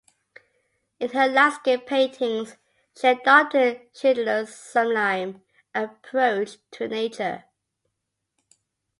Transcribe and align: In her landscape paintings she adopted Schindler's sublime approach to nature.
In 0.99 1.09
her 1.11 1.27
landscape 1.27 1.85
paintings 1.85 2.55
she 2.99 3.07
adopted 3.09 3.81
Schindler's 3.93 4.51
sublime 4.55 5.43
approach 5.75 6.57
to 6.71 6.87
nature. 6.87 7.43